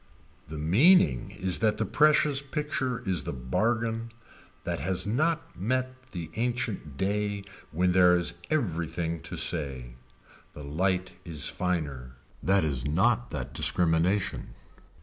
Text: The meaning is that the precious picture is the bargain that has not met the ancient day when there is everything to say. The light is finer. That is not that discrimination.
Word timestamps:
The 0.47 0.57
meaning 0.57 1.29
is 1.29 1.59
that 1.59 1.77
the 1.77 1.85
precious 1.85 2.41
picture 2.41 3.03
is 3.05 3.21
the 3.23 3.31
bargain 3.33 4.09
that 4.63 4.79
has 4.79 5.05
not 5.05 5.55
met 5.55 6.07
the 6.11 6.31
ancient 6.37 6.97
day 6.97 7.43
when 7.71 7.91
there 7.91 8.15
is 8.17 8.33
everything 8.49 9.21
to 9.21 9.37
say. 9.37 9.93
The 10.53 10.63
light 10.63 11.11
is 11.23 11.47
finer. 11.49 12.15
That 12.41 12.63
is 12.63 12.83
not 12.83 13.29
that 13.29 13.53
discrimination. 13.53 14.55